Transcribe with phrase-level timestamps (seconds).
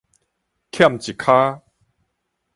[0.71, 1.61] 欠一跤